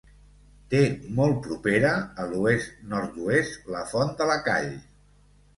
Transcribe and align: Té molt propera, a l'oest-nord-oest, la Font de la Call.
Té 0.71 0.79
molt 1.19 1.35
propera, 1.49 1.91
a 2.23 2.27
l'oest-nord-oest, 2.31 3.71
la 3.77 3.85
Font 3.95 4.15
de 4.23 4.31
la 4.33 4.43
Call. 4.49 4.73